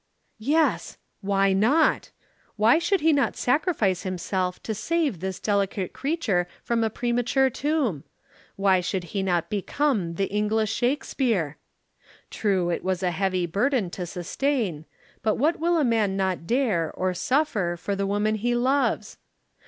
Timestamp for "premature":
6.89-7.51